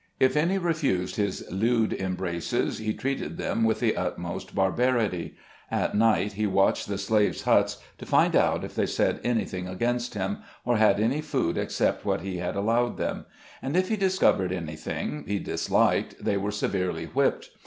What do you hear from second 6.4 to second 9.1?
watched the slaves' huts, to find out if they